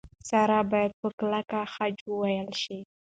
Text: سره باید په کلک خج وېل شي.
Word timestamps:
سره 0.29 0.57
باید 0.71 0.93
په 0.99 1.07
کلک 1.19 1.49
خج 1.73 1.95
وېل 2.11 2.49
شي. 2.61 2.79